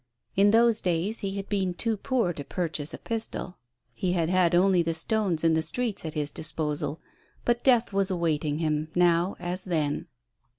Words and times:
In 0.35 0.49
those 0.49 0.81
days 0.81 1.19
he 1.19 1.35
had 1.35 1.47
been 1.47 1.75
too 1.75 1.95
poor 1.95 2.33
to 2.33 2.43
purchase 2.43 2.91
a 2.91 2.97
pistol; 2.97 3.55
he 3.93 4.13
had 4.13 4.31
had 4.31 4.55
only 4.55 4.81
the 4.81 4.95
stones 4.95 5.43
in 5.43 5.53
the 5.53 5.61
streets 5.61 6.03
at 6.05 6.15
his 6.15 6.31
disposal, 6.31 6.99
but 7.45 7.63
death 7.63 7.93
was 7.93 8.09
awaiting 8.09 8.57
him 8.57 8.87
now 8.95 9.35
as 9.39 9.63
then. 9.65 10.07